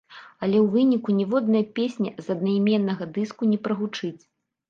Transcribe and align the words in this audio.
Але 0.45 0.57
ў 0.59 0.61
выніку 0.75 1.09
ніводная 1.19 1.61
песня 1.79 2.11
з 2.27 2.37
аднайменнага 2.37 3.03
дыску 3.17 3.51
не 3.53 3.59
прагучыць. 3.67 4.23